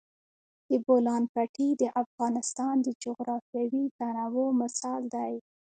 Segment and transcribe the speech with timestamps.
[0.69, 5.33] د بولان پټي د افغانستان د جغرافیوي تنوع مثال دی.